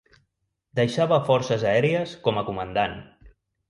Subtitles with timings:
[0.79, 3.03] Deixava Forces Aèries com a comandant.